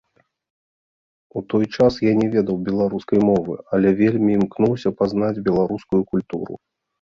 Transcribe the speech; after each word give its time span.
У 1.41 1.43
той 1.53 1.65
час 1.75 1.93
я 2.05 2.13
не 2.21 2.25
ведаў 2.35 2.57
беларускай 2.69 3.19
мовы, 3.29 3.53
але 3.77 3.93
вельмі 4.01 4.31
імкнуўся 4.39 4.89
пазнаць 5.03 5.31
беларускую 5.51 6.01
культуру. 6.17 6.53